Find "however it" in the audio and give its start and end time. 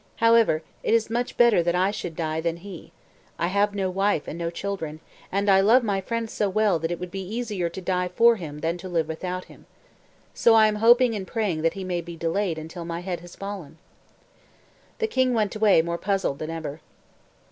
0.15-0.95